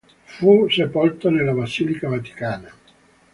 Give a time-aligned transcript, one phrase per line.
[0.23, 2.73] Fu sepolto nella Basilica Vaticana.